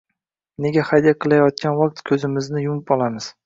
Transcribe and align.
Nega 0.65 0.85
xadya 0.87 1.13
kilayotgan 1.25 1.79
vakt 1.83 2.05
kuzimizni 2.11 2.67
yumib 2.69 2.99
olamiz 3.01 3.33